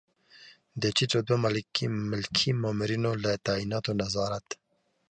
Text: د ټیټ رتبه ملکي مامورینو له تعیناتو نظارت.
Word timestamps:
د 0.81 0.83
ټیټ 0.95 1.11
رتبه 1.17 1.37
ملکي 2.11 2.49
مامورینو 2.63 3.11
له 3.23 3.31
تعیناتو 3.47 3.91
نظارت. 4.01 4.47